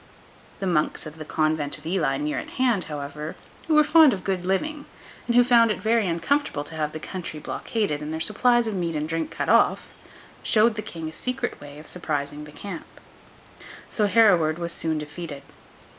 The 0.59 0.65
monks 0.65 1.05
of 1.05 1.19
the 1.19 1.25
convent 1.25 1.77
of 1.77 1.85
Ely 1.85 2.17
near 2.17 2.39
at 2.39 2.49
hand, 2.57 2.85
however, 2.85 3.35
who 3.67 3.75
were 3.75 3.83
fond 3.83 4.15
of 4.15 4.23
good 4.23 4.47
living, 4.47 4.87
and 5.27 5.35
who 5.35 5.43
found 5.43 5.69
it 5.69 5.79
very 5.79 6.07
uncomfortable 6.07 6.63
to 6.63 6.73
have 6.75 6.91
the 6.93 6.99
country 6.99 7.39
blockaded 7.39 8.01
and 8.01 8.11
their 8.11 8.19
supplies 8.19 8.65
of 8.65 8.73
meat 8.73 8.95
and 8.95 9.07
drink 9.07 9.29
cut 9.29 9.47
off, 9.47 9.89
showed 10.41 10.73
the 10.73 10.81
King 10.81 11.07
a 11.09 11.13
secret 11.13 11.61
way 11.61 11.77
of 11.77 11.85
surprising 11.85 12.45
the 12.45 12.51
camp. 12.51 12.87
So 13.89 14.07
Hereward 14.07 14.57
was 14.57 14.71
soon 14.73 14.97
defeated. 14.97 15.43